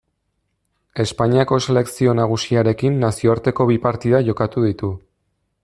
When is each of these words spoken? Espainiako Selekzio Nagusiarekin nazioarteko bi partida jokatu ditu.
Espainiako 1.03 1.59
Selekzio 1.65 2.15
Nagusiarekin 2.21 2.97
nazioarteko 3.05 3.69
bi 3.73 3.79
partida 3.85 4.23
jokatu 4.31 4.65
ditu. 4.71 4.91